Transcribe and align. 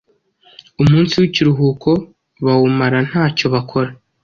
Umunsi 0.81 1.13
w’ikiruhuko 1.21 1.89
bawumara 2.45 2.97
ntacyo 3.09 3.45
bakora, 3.53 3.89